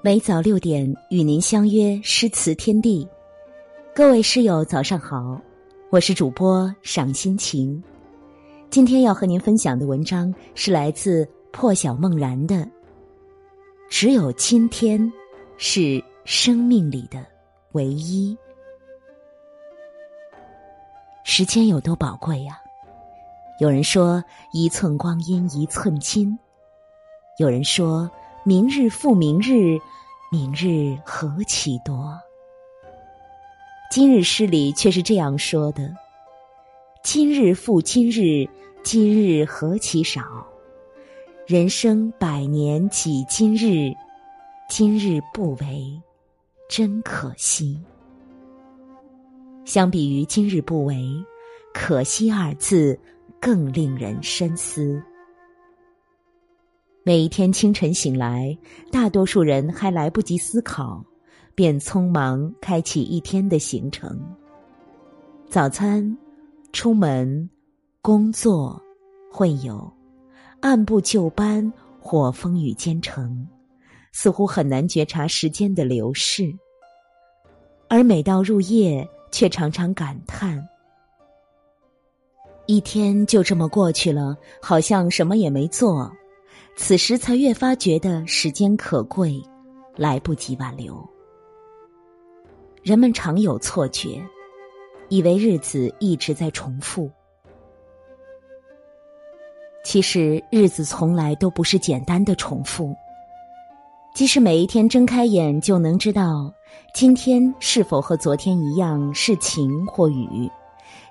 [0.00, 3.06] 每早六点与您相约诗词天地，
[3.92, 5.40] 各位诗友早上好，
[5.90, 7.82] 我是主播赏心情。
[8.70, 12.54] 今天要和您分享的文章是来自破晓梦然的
[13.90, 15.12] 《只有今天
[15.56, 17.26] 是生命里的
[17.72, 18.36] 唯一》。
[21.24, 22.56] 时间有多宝贵呀？
[23.58, 26.38] 有人说一寸光阴一寸金，
[27.40, 28.08] 有人说。
[28.44, 29.78] 明日复明日，
[30.30, 32.16] 明日何其多。
[33.90, 35.92] 今日诗里却是这样说的：
[37.02, 38.48] 今日复今日，
[38.82, 40.22] 今日何其少。
[41.46, 43.92] 人生百年几今日，
[44.68, 46.00] 今日不为，
[46.68, 47.78] 真可惜。
[49.64, 50.96] 相比于今日不为，
[51.74, 52.98] 可惜二字
[53.40, 55.02] 更令人深思。
[57.08, 58.54] 每一天清晨醒来，
[58.92, 61.02] 大多数人还来不及思考，
[61.54, 64.20] 便匆忙开启一天的行程。
[65.48, 66.18] 早餐、
[66.70, 67.48] 出门、
[68.02, 68.78] 工作、
[69.32, 69.90] 会友，
[70.60, 73.48] 按部就班或风雨兼程，
[74.12, 76.54] 似乎很难觉察时间的流逝。
[77.88, 80.62] 而每到入夜，却常常感叹：
[82.66, 86.14] 一天就这么过去了，好像什么也没做。
[86.80, 89.42] 此时才越发觉得时间可贵，
[89.96, 90.96] 来不及挽留。
[92.84, 94.24] 人们常有错觉，
[95.08, 97.10] 以为日子一直在重复。
[99.84, 102.94] 其实日子从来都不是简单的重复。
[104.14, 106.52] 即使每一天睁开眼就能知道
[106.94, 110.48] 今天是否和昨天一样是晴或雨，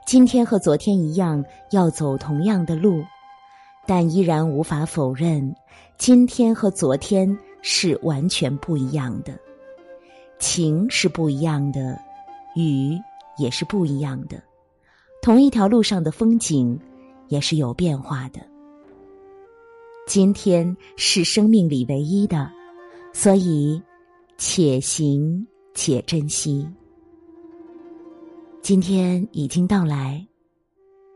[0.06, 3.04] 今天和昨天一样要走同样的路。
[3.88, 5.56] 但依然无法否认，
[5.98, 9.40] 今天和昨天是完全不一样的，
[10.40, 11.98] 晴是不一样的，
[12.56, 12.98] 雨
[13.38, 14.44] 也是不一样的，
[15.22, 16.78] 同一条路上的风景
[17.30, 18.42] 也是有变化的。
[20.06, 22.52] 今天是生命里唯一的，
[23.14, 23.82] 所以
[24.38, 26.68] 且行且珍惜。
[28.62, 30.28] 今天已经到来。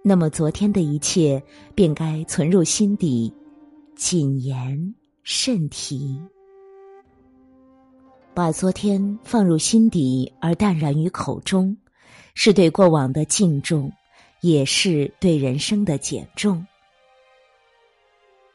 [0.03, 1.41] 那么，昨天的一切
[1.75, 3.31] 便该存入心底，
[3.95, 6.19] 谨言慎提。
[8.34, 11.78] 把昨天放入心底而淡然于口中，
[12.34, 13.91] 是对过往的敬重，
[14.41, 16.66] 也是对人生的减重。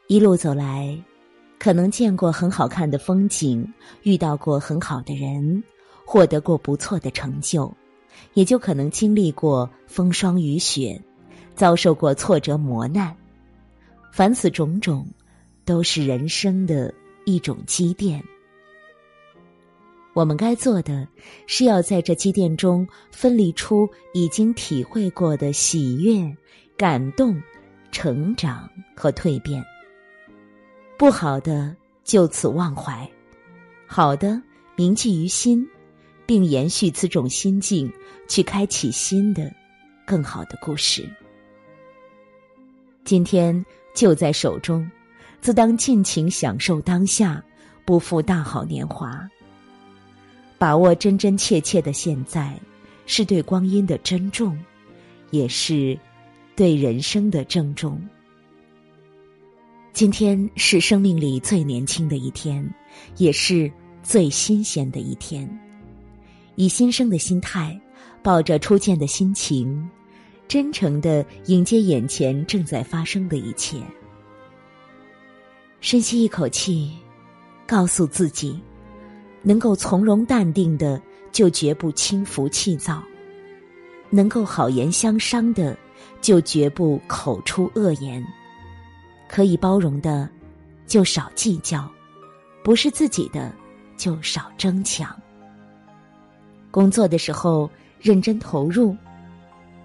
[0.07, 1.01] 一路走来，
[1.57, 5.63] 可能见过很好看的风景，遇到过很好的人，
[6.05, 7.73] 获得过不错的成就，
[8.33, 11.01] 也就可能经历过风霜雨雪。
[11.57, 13.13] 遭受过挫折磨难，
[14.13, 15.05] 凡此种种，
[15.65, 16.93] 都是人生的
[17.25, 18.23] 一种积淀。
[20.13, 21.07] 我们该做的，
[21.47, 26.31] 是要在这积淀中分离出已经体会过的喜悦、
[26.77, 27.41] 感动、
[27.91, 29.63] 成长和蜕变。
[30.95, 33.09] 不好的就此忘怀，
[33.85, 34.41] 好的
[34.75, 35.67] 铭记于心，
[36.25, 37.91] 并延续此种心境，
[38.27, 39.51] 去开启新的、
[40.05, 41.07] 更好的故事。
[43.07, 44.85] 今天就在手中，
[45.39, 47.41] 自当尽情享受当下，
[47.85, 49.25] 不负大好年华。
[50.57, 52.59] 把握真真切切的现在，
[53.05, 54.59] 是对光阴的珍重，
[55.29, 55.97] 也是
[56.53, 57.97] 对人生的郑重。
[59.93, 62.69] 今天是生命里最年轻的一天，
[63.15, 63.71] 也是
[64.03, 65.49] 最新鲜的一天。
[66.55, 67.79] 以新生的心态，
[68.21, 69.89] 抱着初见的心情。
[70.47, 73.81] 真诚的迎接眼前正在发生的一切，
[75.81, 76.97] 深吸一口气，
[77.67, 78.57] 告诉自己，
[79.41, 81.01] 能够从容淡定的
[81.33, 83.03] 就绝不轻浮气躁；
[84.09, 85.77] 能够好言相商的
[86.21, 88.23] 就绝不口出恶言；
[89.27, 90.29] 可以包容的
[90.85, 91.85] 就少计较，
[92.63, 93.53] 不是自己的
[93.97, 95.13] 就少争抢。
[96.71, 97.69] 工作的时候
[97.99, 98.95] 认真投入。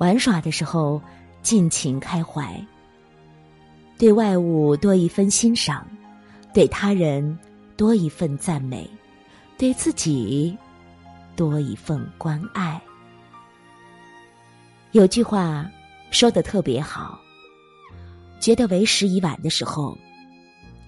[0.02, 1.00] 玩耍的时候，
[1.43, 2.60] 尽情开怀。
[3.96, 5.87] 对外物多一分欣赏，
[6.52, 7.38] 对他人
[7.76, 8.90] 多一份赞美，
[9.56, 10.58] 对自己
[11.37, 12.82] 多一份关爱。
[14.90, 15.70] 有句话
[16.10, 17.16] 说的特别好：，
[18.40, 19.96] 觉得为时已晚的时候，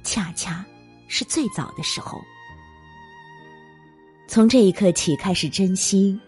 [0.02, 0.64] 恰恰
[1.06, 2.20] 是最早的时候。
[4.26, 6.18] 从这一刻起，开始珍惜。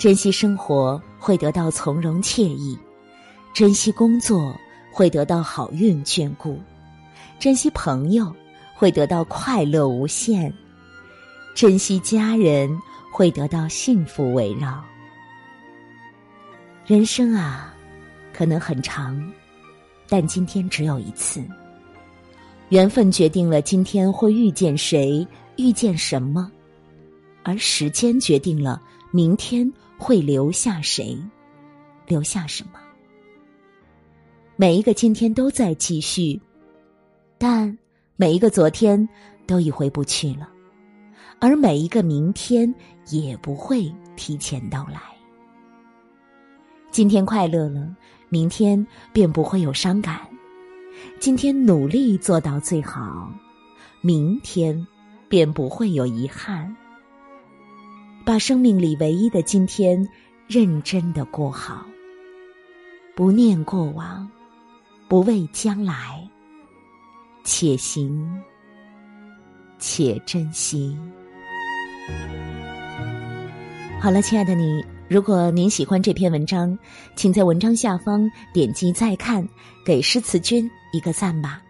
[0.00, 2.78] 珍惜生活会得到从容惬意，
[3.52, 4.58] 珍惜工作
[4.90, 6.58] 会得到好运眷顾，
[7.38, 8.34] 珍惜朋友
[8.74, 10.50] 会得到快乐无限，
[11.54, 12.74] 珍惜家人，
[13.12, 14.82] 会得到幸福围绕。
[16.86, 17.74] 人生啊，
[18.32, 19.22] 可能很长，
[20.08, 21.44] 但今天只有一次。
[22.70, 26.50] 缘分决定了今天会遇见谁，遇见什么，
[27.42, 28.80] 而时间决定了
[29.10, 29.70] 明天
[30.00, 31.14] 会留下谁，
[32.06, 32.80] 留下什么。
[34.56, 36.40] 每一个今天都在继续，
[37.36, 37.76] 但
[38.16, 39.06] 每一个昨天
[39.46, 40.48] 都已回不去了，
[41.38, 42.74] 而每一个明天
[43.10, 45.00] 也不会提前到来。
[46.90, 47.94] 今天快乐了，
[48.30, 50.26] 明天便不会有伤感。
[51.18, 53.30] 今天努力做到最好，
[54.00, 54.86] 明天
[55.28, 56.74] 便不会有遗憾。
[58.30, 60.08] 把生命里唯一的今天
[60.46, 61.84] 认真的过好，
[63.16, 64.30] 不念过往，
[65.08, 66.24] 不畏将来，
[67.42, 68.40] 且行
[69.80, 70.96] 且珍惜。
[74.00, 74.80] 好了，亲爱的你。
[75.08, 76.78] 如果您喜欢这篇文章，
[77.16, 79.44] 请在文章下方点击再看，
[79.84, 81.60] 给诗词君一个赞吧。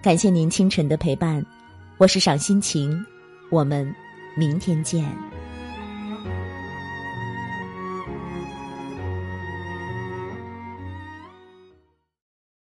[0.00, 1.44] 感谢您清晨的陪伴，
[1.98, 3.04] 我是赏心情，
[3.50, 3.92] 我们
[4.36, 5.04] 明天见。